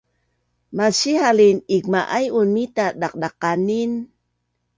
[0.77, 3.91] masihalin ikma’aiun mita daqdaqanin